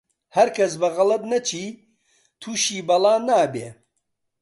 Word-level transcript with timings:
هەرکەس 0.35 0.73
بە 0.81 0.87
غەڵەت 0.95 1.23
نەچی، 1.31 1.67
تووشی 2.41 2.85
بەڵا 2.87 3.15
نابێ 3.29 3.67